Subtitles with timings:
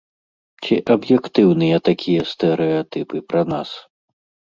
[0.63, 3.69] Ці аб'ектыўныя такія стэрэатыпы пра нас?